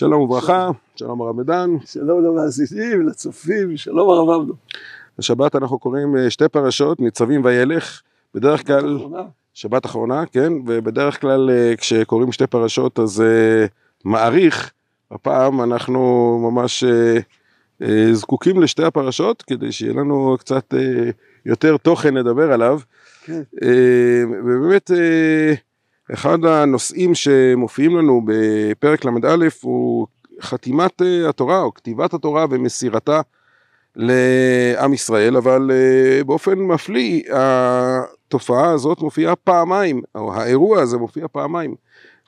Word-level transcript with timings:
שלום 0.00 0.22
וברכה, 0.22 0.70
שלום 0.96 1.22
הרב 1.22 1.36
מדן. 1.36 1.70
שלום 1.84 2.24
למאזינים, 2.24 3.08
לצופים, 3.08 3.76
שלום 3.76 4.10
הרב 4.10 4.30
עמדו. 4.30 4.54
בשבת 5.18 5.56
אנחנו 5.56 5.78
קוראים 5.78 6.16
אה, 6.16 6.30
שתי 6.30 6.48
פרשות, 6.48 7.00
ניצבים 7.00 7.44
וילך. 7.44 8.02
בדרך 8.34 8.66
כלל, 8.66 8.98
שבת 9.54 9.86
אחרונה, 9.86 10.26
כן, 10.26 10.52
ובדרך 10.66 11.20
כלל 11.20 11.50
אה, 11.50 11.76
כשקוראים 11.76 12.32
שתי 12.32 12.46
פרשות 12.46 12.98
אז 12.98 13.20
uh, 13.20 13.68
מעריך, 14.04 14.72
הפעם 15.10 15.62
אנחנו 15.62 16.38
ממש 16.50 16.84
זקוקים 18.12 18.62
לשתי 18.62 18.84
הפרשות 18.84 19.42
כדי 19.42 19.72
שיהיה 19.72 19.92
לנו 19.92 20.36
קצת 20.38 20.74
יותר 21.46 21.76
תוכן 21.76 22.14
לדבר 22.14 22.52
עליו. 22.52 22.80
כן. 23.24 23.42
ובאמת, 24.44 24.90
אחד 26.12 26.44
הנושאים 26.44 27.14
שמופיעים 27.14 27.96
לנו 27.96 28.22
בפרק 28.24 29.04
ל"א 29.04 29.46
הוא 29.60 30.06
חתימת 30.40 31.02
אה, 31.02 31.28
התורה 31.28 31.62
או 31.62 31.74
כתיבת 31.74 32.14
התורה 32.14 32.46
ומסירתה 32.50 33.20
לעם 33.96 34.92
ישראל, 34.92 35.36
אבל 35.36 35.70
אה, 35.70 36.24
באופן 36.24 36.58
מפליא 36.58 37.22
התופעה 37.32 38.70
הזאת 38.70 39.00
מופיעה 39.00 39.36
פעמיים, 39.36 40.02
או 40.14 40.34
האירוע 40.34 40.80
הזה 40.80 40.98
מופיע 40.98 41.26
פעמיים. 41.32 41.74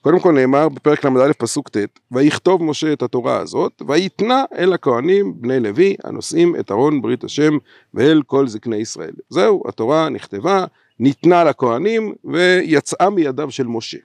קודם 0.03 0.21
כל 0.21 0.33
נאמר 0.33 0.69
בפרק 0.69 1.05
ל"א 1.05 1.33
פסוק 1.39 1.69
ט', 1.69 1.77
ויכתוב 2.13 2.63
משה 2.63 2.93
את 2.93 3.03
התורה 3.03 3.39
הזאת, 3.39 3.83
ויתנה 3.87 4.45
אל 4.59 4.73
הכהנים 4.73 5.35
בני 5.37 5.61
לוי 5.61 5.97
הנושאים 6.05 6.57
את 6.61 6.71
ארון 6.71 7.03
ברית 7.03 7.25
השם 7.25 7.59
ואל 7.95 8.23
כל 8.27 8.49
זקני 8.49 8.77
ישראל. 8.77 9.15
זהו, 9.29 9.63
התורה 9.67 10.09
נכתבה, 10.09 10.65
ניתנה 11.03 11.45
לכהנים 11.45 12.15
ויצאה 12.25 13.11
מידיו 13.11 13.51
של 13.51 13.67
משה. 13.67 13.99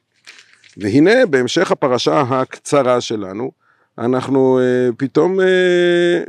והנה 0.78 1.26
בהמשך 1.26 1.72
הפרשה 1.72 2.22
הקצרה 2.22 3.02
שלנו, 3.02 3.52
אנחנו 3.98 4.59
uh, 4.59 4.95
פתאום 4.98 5.39
uh, 5.39 5.44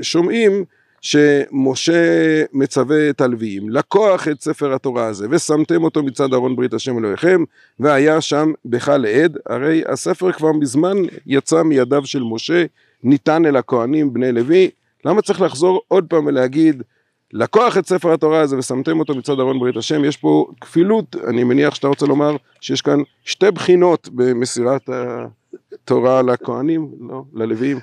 שומעים 0.03 0.65
שמשה 1.01 2.43
מצווה 2.53 3.11
את 3.11 3.21
הלוויים, 3.21 3.71
לקוח 3.71 4.29
את 4.29 4.41
ספר 4.43 4.75
התורה 4.75 5.07
הזה, 5.07 5.27
ושמתם 5.31 5.85
אותו 5.85 6.03
מצד 6.03 6.35
ארון 6.35 6.57
ברית 6.57 6.75
השם 6.75 6.99
אלוהיכם, 6.99 7.45
והיה 7.81 8.21
שם 8.21 8.53
בך 8.65 8.89
לעד, 8.89 9.39
הרי 9.47 9.83
הספר 9.89 10.33
כבר 10.33 10.53
מזמן 10.53 10.97
יצא 11.27 11.63
מידיו 11.63 12.07
של 12.07 12.23
משה, 12.23 12.65
ניתן 13.03 13.47
אל 13.47 13.57
הכהנים 13.57 14.13
בני 14.13 14.33
לוי, 14.33 14.71
למה 15.05 15.23
צריך 15.23 15.41
לחזור 15.41 15.83
עוד 15.89 16.07
פעם 16.09 16.27
ולהגיד 16.27 16.83
לקוח 17.33 17.79
את 17.79 17.87
ספר 17.87 18.13
התורה 18.13 18.41
הזה 18.41 18.59
ושמתם 18.59 19.01
אותו 19.01 19.15
מצד 19.15 19.41
ארון 19.41 19.59
ברית 19.59 19.77
השם, 19.77 20.05
יש 20.05 20.17
פה 20.17 20.47
כפילות, 20.61 21.17
אני 21.29 21.45
מניח 21.45 21.75
שאתה 21.75 21.89
רוצה 21.89 22.07
לומר 22.07 22.37
שיש 22.61 22.83
כאן 22.83 22.99
שתי 23.25 23.51
בחינות 23.51 24.09
במסירת 24.13 24.91
התורה 25.85 26.23
לכהנים, 26.23 26.93
לא, 27.09 27.23
ללוויים. 27.35 27.79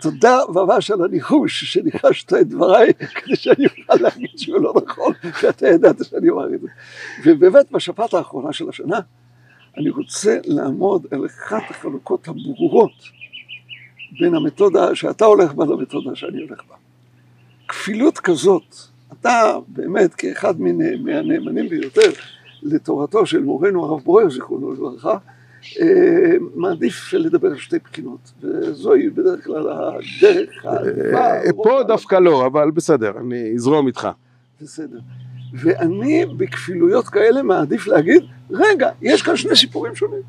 תודה 0.00 0.38
ממש 0.48 0.90
על 0.90 1.04
הניחוש 1.04 1.64
שניחשת 1.64 2.32
את 2.32 2.48
דבריי 2.48 2.92
כדי 2.94 3.36
שאני 3.36 3.66
אוכל 3.66 4.02
להגיד 4.02 4.30
שהוא 4.36 4.60
לא 4.60 4.74
נכון, 4.86 5.12
שאתה 5.40 5.68
ידעת 5.68 6.04
שאני 6.04 6.28
אומר 6.28 6.54
את 6.54 6.60
זה. 6.60 6.68
ובאמת 7.24 7.72
בשבת 7.72 8.14
האחרונה 8.14 8.52
של 8.52 8.68
השנה 8.68 9.00
אני 9.78 9.90
רוצה 9.90 10.38
לעמוד 10.44 11.06
על 11.10 11.26
אחת 11.26 11.62
החלוקות 11.70 12.28
הברורות 12.28 12.92
בין 14.20 14.34
המתודה 14.34 14.94
שאתה 14.94 15.24
הולך 15.24 15.52
בה 15.54 15.64
למתודה 15.64 16.14
שאני 16.14 16.42
הולך 16.42 16.62
בה. 16.68 16.83
כפילות 17.84 18.18
כזאת, 18.18 18.76
אתה 19.12 19.58
באמת 19.68 20.14
כאחד 20.14 20.60
מהנאמנים 20.60 21.68
ביותר 21.68 22.10
לתורתו 22.62 23.26
של 23.26 23.42
מורנו 23.42 23.84
הרב 23.84 24.00
בורר 24.00 24.30
זיכרונו 24.30 24.72
לברכה, 24.72 25.16
אה, 25.80 26.32
מעדיף 26.54 27.12
לדבר 27.12 27.48
על 27.48 27.56
שתי 27.58 27.76
בחינות, 27.78 28.32
וזוהי 28.40 29.10
בדרך 29.10 29.44
כלל 29.44 29.68
הדרך 29.68 30.66
אה, 30.66 31.52
פה 31.64 31.80
דווקא 31.86 32.16
לא, 32.16 32.46
אבל 32.46 32.70
בסדר, 32.70 33.12
אני 33.20 33.52
אזרום 33.54 33.86
איתך. 33.86 34.08
בסדר. 34.62 34.98
ואני 35.54 36.26
בכפילויות 36.36 37.08
כאלה 37.08 37.42
מעדיף 37.42 37.86
להגיד, 37.86 38.22
רגע, 38.50 38.90
יש 39.02 39.22
כאן 39.22 39.36
שני 39.36 39.56
סיפורים 39.56 39.94
שונים. 39.94 40.22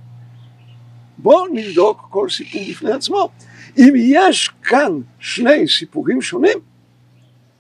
בואו 1.18 1.46
נבדוק 1.54 2.08
כל 2.10 2.30
סיפור 2.30 2.62
בפני 2.70 2.92
עצמו. 2.92 3.30
אם 3.78 3.94
יש 3.96 4.52
כאן 4.64 4.92
שני 5.20 5.68
סיפורים 5.68 6.22
שונים, 6.22 6.58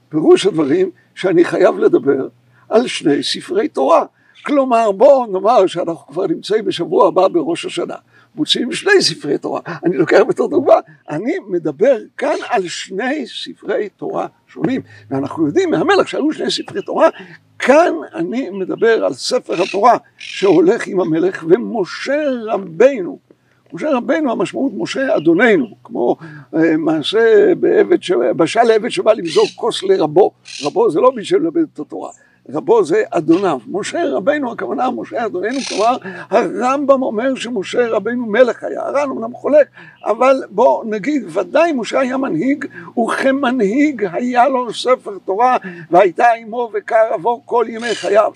פירוש 0.09 0.45
הדברים 0.45 0.89
שאני 1.15 1.45
חייב 1.45 1.77
לדבר 1.79 2.27
על 2.69 2.87
שני 2.87 3.23
ספרי 3.23 3.67
תורה. 3.67 4.05
כלומר 4.45 4.91
בואו 4.91 5.25
נאמר 5.25 5.67
שאנחנו 5.67 6.07
כבר 6.07 6.27
נמצאים 6.27 6.65
בשבוע 6.65 7.07
הבא 7.07 7.27
בראש 7.27 7.65
השנה, 7.65 7.95
מוצאים 8.35 8.71
שני 8.71 9.01
ספרי 9.01 9.37
תורה, 9.37 9.61
אני 9.85 9.97
לוקח 9.97 10.19
בתור 10.27 10.49
דוגמה, 10.49 10.73
אני 11.09 11.33
מדבר 11.47 11.97
כאן 12.17 12.35
על 12.49 12.67
שני 12.67 13.27
ספרי 13.27 13.89
תורה 13.89 14.27
שונים, 14.47 14.81
ואנחנו 15.09 15.47
יודעים 15.47 15.71
מהמלך 15.71 16.07
שהיו 16.07 16.33
שני 16.33 16.51
ספרי 16.51 16.81
תורה, 16.81 17.09
כאן 17.59 17.93
אני 18.13 18.49
מדבר 18.49 19.05
על 19.05 19.13
ספר 19.13 19.63
התורה 19.63 19.97
שהולך 20.17 20.87
עם 20.87 20.99
המלך 20.99 21.45
ומשה 21.49 22.23
רבינו 22.45 23.19
משה 23.75 23.91
רבנו 23.91 24.31
המשמעות 24.31 24.71
משה 24.77 25.17
אדוננו, 25.17 25.67
כמו 25.83 26.15
אה, 26.55 26.77
מעשה 26.77 27.55
בעבד, 27.59 27.97
בשל 28.35 28.63
לעבד 28.63 28.89
שבא 28.89 29.13
למזוג 29.13 29.47
כוס 29.55 29.83
לרבו, 29.83 30.31
רבו 30.63 30.89
זה 30.89 30.99
לא 30.99 31.11
מי 31.11 31.25
שמלמד 31.25 31.65
את 31.73 31.79
התורה, 31.79 32.09
רבו 32.49 32.83
זה 32.83 33.03
אדוניו, 33.09 33.59
משה 33.67 34.03
רבנו 34.05 34.51
הכוונה 34.51 34.91
משה 34.91 35.25
אדוננו, 35.25 35.59
כלומר 35.69 35.97
הרמב"ם 36.29 37.03
אומר 37.03 37.35
שמשה 37.35 37.87
רבנו 37.87 38.25
מלך 38.25 38.63
היה, 38.63 38.81
הר"ן 38.81 39.09
אמנם 39.11 39.33
חולק, 39.33 39.67
אבל 40.05 40.43
בוא 40.49 40.83
נגיד 40.85 41.23
ודאי 41.33 41.71
משה 41.71 41.99
היה 41.99 42.17
מנהיג 42.17 42.65
וכמנהיג 42.99 44.07
היה 44.13 44.49
לו 44.49 44.73
ספר 44.73 45.17
תורה 45.25 45.57
והייתה 45.91 46.27
עמו 46.31 46.69
וקר 46.73 47.13
עבור 47.13 47.41
כל 47.45 47.65
ימי 47.69 47.95
חייו, 47.95 48.31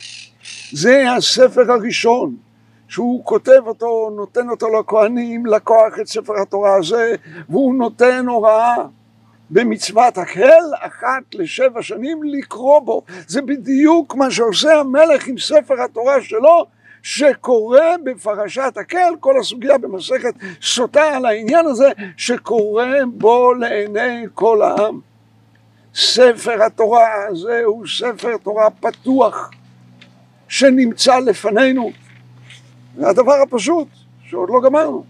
זה 0.71 1.11
הספר 1.11 1.71
הראשון 1.71 2.48
שהוא 2.89 3.25
כותב 3.25 3.61
אותו, 3.65 4.09
נותן 4.15 4.49
אותו 4.49 4.67
לכהנים, 4.79 5.45
לקוח 5.45 5.99
את 6.01 6.07
ספר 6.07 6.33
התורה 6.41 6.75
הזה, 6.75 7.15
והוא 7.49 7.75
נותן 7.75 8.27
הוראה 8.27 8.75
במצוות 9.49 10.17
הקהל 10.17 10.63
אחת 10.79 11.23
לשבע 11.33 11.81
שנים 11.81 12.23
לקרוא 12.23 12.79
בו. 12.79 13.03
זה 13.27 13.41
בדיוק 13.41 14.15
מה 14.15 14.31
שעושה 14.31 14.79
המלך 14.79 15.27
עם 15.27 15.37
ספר 15.37 15.81
התורה 15.83 16.21
שלו, 16.21 16.65
שקורא 17.01 17.81
בפרשת 18.03 18.73
הקהל, 18.75 19.13
כל 19.19 19.39
הסוגיה 19.39 19.77
במסכת 19.77 20.33
סוטה 20.61 21.03
על 21.03 21.25
העניין 21.25 21.65
הזה, 21.65 21.89
שקורא 22.17 22.87
בו 23.13 23.53
לעיני 23.53 24.25
כל 24.33 24.61
העם. 24.61 24.99
ספר 25.95 26.63
התורה 26.63 27.25
הזה 27.27 27.61
הוא 27.65 27.87
ספר 27.87 28.37
תורה 28.43 28.69
פתוח, 28.69 29.51
שנמצא 30.47 31.19
לפנינו. 31.19 31.91
והדבר 32.99 33.41
הפשוט, 33.43 33.87
שעוד 34.29 34.49
לא 34.49 34.61
גמרנו. 34.61 35.03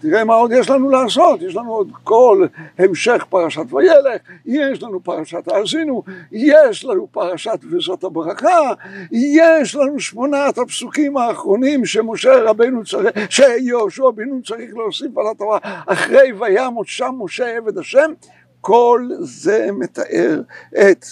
תראה 0.00 0.24
מה 0.24 0.34
עוד 0.34 0.52
יש 0.52 0.70
לנו 0.70 0.90
לעשות, 0.90 1.42
יש 1.42 1.56
לנו 1.56 1.72
עוד 1.72 1.90
כל 2.04 2.46
המשך 2.78 3.24
פרשת 3.28 3.72
וילך, 3.72 4.20
יש 4.46 4.82
לנו 4.82 5.04
פרשת 5.04 5.48
האזינו, 5.48 6.02
יש 6.32 6.84
לנו 6.84 7.08
פרשת 7.12 7.58
וזאת 7.70 8.04
הברכה, 8.04 8.72
יש 9.12 9.74
לנו 9.74 10.00
שמונת 10.00 10.58
הפסוקים 10.58 11.16
האחרונים 11.16 11.86
שמשה 11.86 12.42
רבנו 12.42 12.84
צריך, 12.84 13.10
שיהושע 13.30 14.10
בנו 14.14 14.42
צריך 14.42 14.74
להוסיף 14.74 15.18
על 15.18 15.24
התורה, 15.30 15.58
אחרי 15.86 16.32
וימות 16.40 16.86
שם 16.88 17.14
משה 17.18 17.56
עבד 17.56 17.78
השם, 17.78 18.12
כל 18.60 19.08
זה 19.20 19.68
מתאר 19.72 20.42
את 20.72 21.04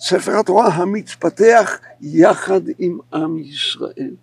ספר 0.00 0.38
התורה 0.38 0.68
המתפתח 0.68 1.78
יחד 2.00 2.60
עם 2.78 2.98
עם 3.12 3.38
ישראל. 3.38 4.14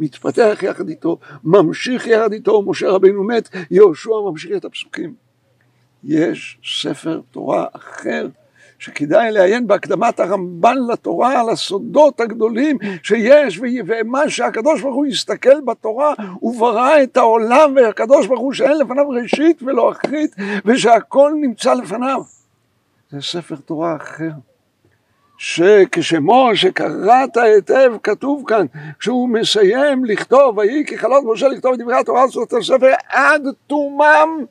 מתפתח 0.00 0.58
יחד 0.62 0.88
איתו, 0.88 1.18
ממשיך 1.44 2.06
יחד 2.06 2.32
איתו, 2.32 2.62
משה 2.62 2.90
רבינו 2.90 3.24
מת, 3.24 3.48
יהושע 3.70 4.10
ממשיך 4.30 4.56
את 4.56 4.64
הפסוקים. 4.64 5.14
יש 6.04 6.58
ספר 6.64 7.20
תורה 7.30 7.66
אחר 7.72 8.28
שכדאי 8.78 9.32
לעיין 9.32 9.66
בהקדמת 9.66 10.20
הרמב"ן 10.20 10.76
לתורה 10.92 11.40
על 11.40 11.48
הסודות 11.48 12.20
הגדולים 12.20 12.78
שיש 13.02 13.60
ומה 13.86 14.30
שהקדוש 14.30 14.82
ברוך 14.82 14.96
הוא 14.96 15.06
יסתכל 15.06 15.60
בתורה 15.60 16.14
וברא 16.42 17.02
את 17.02 17.16
העולם 17.16 17.76
והקדוש 17.76 18.26
ברוך 18.26 18.40
הוא 18.40 18.52
שאין 18.52 18.78
לפניו 18.78 19.08
ראשית 19.08 19.62
ולא 19.62 19.90
אחרית 19.90 20.34
ושהכל 20.64 21.32
נמצא 21.40 21.74
לפניו. 21.74 22.22
זה 23.10 23.20
ספר 23.20 23.56
תורה 23.56 23.96
אחר. 23.96 24.30
שכשמו 25.42 26.50
שקראת 26.54 27.36
היטב 27.36 27.92
כתוב 28.02 28.44
כאן 28.46 28.66
כשהוא 28.98 29.28
מסיים 29.28 30.04
לכתוב 30.04 30.58
ויהי 30.58 30.84
ככלות 30.84 31.24
משה 31.32 31.48
לכתוב 31.48 31.72
את 31.72 31.78
דברי 31.78 31.96
התורה 31.96 32.22
הזאת 32.22 32.52
הספר 32.52 32.92
עד 33.08 33.42
תומם 33.66 34.44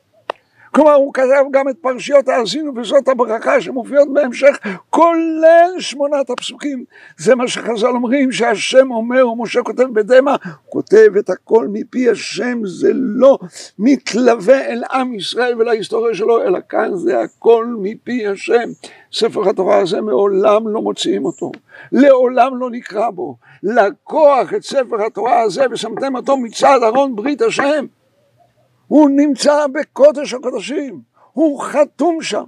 כלומר 0.74 0.94
הוא 0.94 1.14
כתב 1.14 1.44
גם 1.50 1.68
את 1.68 1.76
פרשיות 1.80 2.28
האזינו 2.28 2.72
וזאת 2.76 3.08
הברכה 3.08 3.60
שמופיעות 3.60 4.12
בהמשך 4.12 4.58
כולל 4.90 5.70
שמונת 5.78 6.30
הפסוקים. 6.30 6.84
זה 7.16 7.34
מה 7.34 7.48
שחז"ל 7.48 7.86
אומרים 7.86 8.32
שהשם 8.32 8.90
אומר 8.90 9.28
ומשה 9.28 9.62
כותב 9.62 9.86
בדמע 9.92 10.36
כותב 10.68 11.16
את 11.18 11.30
הכל 11.30 11.68
מפי 11.72 12.10
השם 12.10 12.60
זה 12.64 12.90
לא 12.94 13.38
מתלווה 13.78 14.60
אל 14.66 14.82
עם 14.92 15.14
ישראל 15.14 15.54
ולהיסטוריה 15.58 16.14
שלו 16.14 16.42
אלא 16.42 16.58
כאן 16.68 16.96
זה 16.96 17.20
הכל 17.20 17.66
מפי 17.78 18.26
השם. 18.26 18.68
ספר 19.12 19.48
התורה 19.48 19.78
הזה 19.78 20.00
מעולם 20.00 20.68
לא 20.68 20.82
מוציאים 20.82 21.24
אותו. 21.24 21.52
לעולם 21.92 22.56
לא 22.56 22.70
נקרא 22.70 23.10
בו. 23.10 23.36
לקוח 23.62 24.54
את 24.54 24.62
ספר 24.62 25.04
התורה 25.06 25.40
הזה 25.40 25.64
ושמתם 25.70 26.16
אותו 26.16 26.36
מצד 26.36 26.78
ארון 26.82 27.16
ברית 27.16 27.42
השם 27.42 27.86
הוא 28.90 29.10
נמצא 29.10 29.66
בקודש 29.66 30.34
הקודשים, 30.34 31.00
הוא 31.32 31.62
חתום 31.62 32.22
שם. 32.22 32.44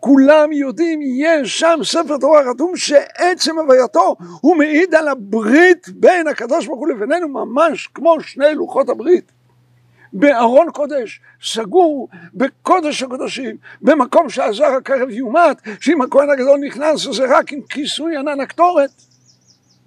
כולם 0.00 0.52
יודעים, 0.52 1.00
יש 1.02 1.60
שם 1.60 1.78
ספר 1.84 2.18
תורה 2.18 2.42
חתום 2.50 2.76
שעצם 2.76 3.58
הווייתו 3.58 4.16
הוא 4.40 4.56
מעיד 4.56 4.94
על 4.94 5.08
הברית 5.08 5.88
בין 5.88 6.28
הקדוש 6.28 6.66
ברוך 6.66 6.78
הוא 6.78 6.88
לבינינו 6.88 7.28
ממש 7.28 7.86
כמו 7.86 8.20
שני 8.20 8.54
לוחות 8.54 8.88
הברית. 8.88 9.32
בארון 10.12 10.70
קודש, 10.70 11.20
סגור 11.42 12.08
בקודש 12.34 13.02
הקודשים, 13.02 13.56
במקום 13.82 14.28
שעזר 14.28 14.64
הקרב 14.64 15.10
יומת, 15.10 15.56
שאם 15.80 16.02
הכהן 16.02 16.30
הגדול 16.30 16.60
נכנס 16.60 17.14
זה 17.16 17.24
רק 17.38 17.52
עם 17.52 17.60
כיסוי 17.62 18.16
ענן 18.16 18.40
הקטורת, 18.40 18.90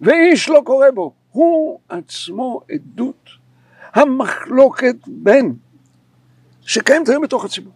ואיש 0.02 0.50
לא 0.50 0.62
קורא 0.66 0.90
בו. 0.94 1.14
הוא 1.32 1.80
עצמו 1.90 2.62
עדות 2.72 3.30
המחלוקת 3.94 4.96
בין 5.08 5.54
שקיימת 6.66 7.10
היום 7.10 7.24
בתוך 7.24 7.46
הציבור, 7.46 7.74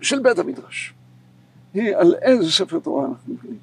של 0.00 0.18
בית 0.18 0.38
המדרש. 0.38 0.94
היא 1.74 1.96
על 1.96 2.14
איזה 2.22 2.52
ספר 2.52 2.78
תורה 2.78 3.06
אנחנו 3.06 3.34
מבינים? 3.34 3.58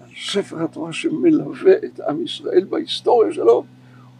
על 0.00 0.08
ספר 0.32 0.64
התורה 0.64 0.92
שמלווה 0.92 1.72
את 1.84 2.00
עם 2.00 2.24
ישראל 2.24 2.64
בהיסטוריה 2.64 3.32
שלו, 3.32 3.64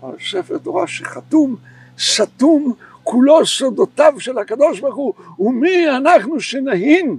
או 0.02 0.08
על 0.08 0.16
ספר 0.30 0.58
תורה 0.58 0.86
שחתום, 0.86 1.56
סתום, 1.98 2.74
כולו 3.02 3.46
סודותיו 3.46 4.14
של 4.18 4.38
הקדוש 4.38 4.80
ברוך 4.80 4.96
הוא, 4.96 5.14
ומי 5.38 5.88
אנחנו 5.96 6.40
שנהין 6.40 7.18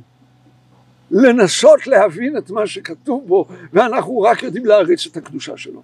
לנסות 1.12 1.88
להבין 1.88 2.38
את 2.38 2.50
מה 2.50 2.68
שכתוב 2.68 3.28
בו, 3.28 3.46
ואנחנו 3.74 4.22
רק 4.22 4.44
יודעים 4.44 4.66
להריץ 4.66 5.06
את 5.06 5.18
הקדושה 5.18 5.58
שלו. 5.58 5.84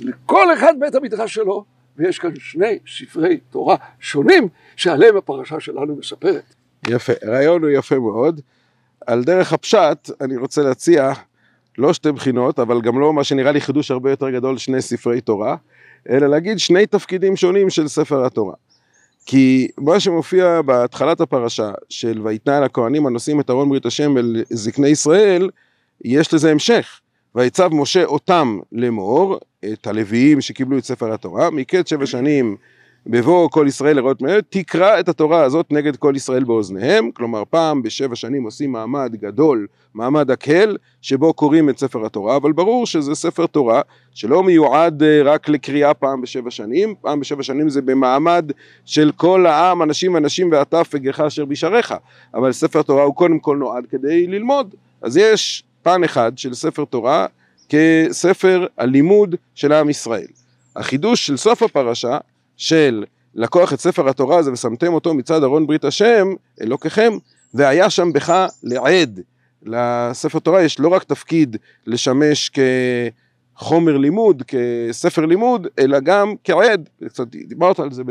לכל 0.00 0.54
אחד 0.54 0.74
בית 0.78 0.94
המדרש 0.94 1.34
שלו 1.34 1.64
ויש 2.00 2.18
כאן 2.18 2.30
שני 2.38 2.78
ספרי 2.88 3.40
תורה 3.50 3.76
שונים 4.00 4.48
שעליהם 4.76 5.16
הפרשה 5.16 5.60
שלנו 5.60 5.96
מספרת. 5.96 6.54
יפה, 6.88 7.12
הרעיון 7.22 7.62
הוא 7.62 7.70
יפה 7.70 7.98
מאוד. 7.98 8.40
על 9.06 9.24
דרך 9.24 9.52
הפשט 9.52 10.10
אני 10.20 10.36
רוצה 10.36 10.62
להציע 10.62 11.12
לא 11.78 11.92
שתי 11.92 12.12
בחינות, 12.12 12.58
אבל 12.58 12.80
גם 12.80 13.00
לא 13.00 13.12
מה 13.12 13.24
שנראה 13.24 13.52
לי 13.52 13.60
חידוש 13.60 13.90
הרבה 13.90 14.10
יותר 14.10 14.30
גדול, 14.30 14.58
שני 14.58 14.82
ספרי 14.82 15.20
תורה, 15.20 15.56
אלא 16.08 16.26
להגיד 16.26 16.58
שני 16.58 16.86
תפקידים 16.86 17.36
שונים 17.36 17.70
של 17.70 17.88
ספר 17.88 18.24
התורה. 18.24 18.54
כי 19.26 19.68
מה 19.78 20.00
שמופיע 20.00 20.62
בהתחלת 20.62 21.20
הפרשה 21.20 21.70
של 21.88 22.20
ויתנה 22.24 22.60
לכהנים 22.60 23.06
הנושאים 23.06 23.40
את 23.40 23.50
ארון 23.50 23.68
ברית 23.68 23.86
השם 23.86 24.18
אל 24.18 24.44
זקני 24.50 24.88
ישראל, 24.88 25.50
יש 26.04 26.34
לזה 26.34 26.50
המשך. 26.50 27.00
ויצב 27.34 27.74
משה 27.74 28.04
אותם 28.04 28.58
לאמור, 28.72 29.38
את 29.72 29.86
הלוויים 29.86 30.40
שקיבלו 30.40 30.78
את 30.78 30.84
ספר 30.84 31.12
התורה, 31.12 31.50
מקץ 31.50 31.90
שבע 31.90 32.06
שנים 32.06 32.56
בבוא 33.06 33.48
כל 33.50 33.64
ישראל 33.68 33.96
לראות 33.96 34.22
מהר, 34.22 34.40
תקרא 34.48 35.00
את 35.00 35.08
התורה 35.08 35.42
הזאת 35.42 35.72
נגד 35.72 35.96
כל 35.96 36.12
ישראל 36.16 36.44
באוזניהם, 36.44 37.10
כלומר 37.10 37.42
פעם 37.50 37.82
בשבע 37.82 38.16
שנים 38.16 38.42
עושים 38.42 38.72
מעמד 38.72 39.16
גדול, 39.16 39.66
מעמד 39.94 40.30
הקהל, 40.30 40.76
שבו 41.02 41.32
קוראים 41.32 41.68
את 41.70 41.78
ספר 41.78 42.06
התורה, 42.06 42.36
אבל 42.36 42.52
ברור 42.52 42.86
שזה 42.86 43.14
ספר 43.14 43.46
תורה 43.46 43.80
שלא 44.14 44.42
מיועד 44.42 45.02
אה, 45.02 45.22
רק 45.24 45.48
לקריאה 45.48 45.94
פעם 45.94 46.20
בשבע 46.20 46.50
שנים, 46.50 46.94
פעם 47.00 47.20
בשבע 47.20 47.42
שנים 47.42 47.68
זה 47.68 47.82
במעמד 47.82 48.52
של 48.84 49.12
כל 49.16 49.46
העם, 49.46 49.82
אנשים 49.82 50.16
אנשים 50.16 50.52
ואתה 50.52 50.84
פגך 50.84 51.20
אשר 51.20 51.44
בשעריך, 51.44 51.94
אבל 52.34 52.52
ספר 52.52 52.82
תורה 52.82 53.02
הוא 53.02 53.14
קודם 53.14 53.38
כל 53.38 53.56
נועד 53.56 53.86
כדי 53.86 54.26
ללמוד, 54.26 54.74
אז 55.02 55.16
יש 55.16 55.64
פן 55.82 56.04
אחד 56.04 56.38
של 56.38 56.54
ספר 56.54 56.84
תורה 56.84 57.26
כספר 57.68 58.66
הלימוד 58.78 59.34
של 59.54 59.72
עם 59.72 59.90
ישראל. 59.90 60.26
החידוש 60.76 61.26
של 61.26 61.36
סוף 61.36 61.62
הפרשה 61.62 62.18
של 62.56 63.04
לקוח 63.34 63.72
את 63.72 63.80
ספר 63.80 64.08
התורה 64.08 64.38
הזה 64.38 64.52
ושמתם 64.52 64.92
אותו 64.92 65.14
מצד 65.14 65.42
ארון 65.42 65.66
ברית 65.66 65.84
השם, 65.84 66.28
אלוקיכם, 66.60 67.12
והיה 67.54 67.90
שם 67.90 68.12
בך 68.12 68.46
לעד. 68.62 69.20
לספר 69.62 70.38
תורה 70.38 70.62
יש 70.62 70.80
לא 70.80 70.88
רק 70.88 71.04
תפקיד 71.04 71.56
לשמש 71.86 72.50
כחומר 73.56 73.96
לימוד, 73.96 74.42
כספר 74.46 75.26
לימוד, 75.26 75.66
אלא 75.78 76.00
גם 76.00 76.34
כעד, 76.44 76.88
קצת 77.08 77.26
דיברת 77.28 77.78
על 77.80 77.92
זה 77.92 78.02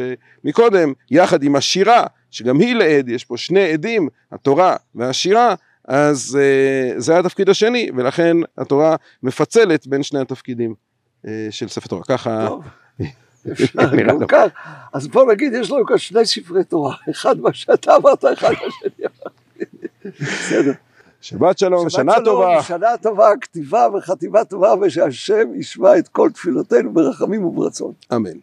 מקודם, 0.43 0.93
יחד 1.11 1.43
עם 1.43 1.55
השירה, 1.55 2.03
שגם 2.31 2.59
היא 2.59 2.75
לעד, 2.75 3.09
יש 3.09 3.25
פה 3.25 3.37
שני 3.37 3.71
עדים, 3.73 4.09
התורה 4.31 4.75
והשירה, 4.95 5.55
אז 5.89 6.37
uh, 6.39 6.99
זה 6.99 7.19
התפקיד 7.19 7.49
השני, 7.49 7.89
ולכן 7.95 8.37
התורה 8.57 8.95
מפצלת 9.23 9.87
בין 9.87 10.03
שני 10.03 10.19
התפקידים 10.19 10.73
uh, 11.25 11.29
של 11.49 11.67
ספר 11.67 11.87
תורה. 11.87 12.03
ככה... 12.03 12.47
טוב, 12.47 12.63
אפשר 13.51 13.95
גם 14.07 14.27
כך. 14.27 14.47
אז 14.93 15.07
בוא 15.07 15.31
נגיד, 15.31 15.53
יש 15.53 15.71
לנו 15.71 15.85
כאן 15.85 15.97
שני 15.97 16.25
ספרי 16.25 16.63
תורה, 16.63 16.95
אחד 17.11 17.39
מה 17.39 17.53
שאתה 17.53 17.95
אמרת, 17.95 18.25
אחד 18.25 18.51
מה 18.51 18.71
שאני 18.79 19.05
אמרתי. 19.05 19.65
בסדר. 20.05 20.71
שבת 21.21 21.59
שלום, 21.59 21.89
שנה 21.89 22.13
טובה. 22.25 22.63
שנה 22.63 22.97
טובה, 23.01 23.29
כתיבה 23.41 23.87
וחתימה 23.97 24.45
טובה, 24.45 24.73
ושהשם 24.81 25.55
ישמע 25.55 25.97
את 25.97 26.07
כל 26.07 26.29
תפילותינו 26.33 26.93
ברחמים 26.93 27.45
וברצון. 27.45 27.93
אמן. 28.15 28.37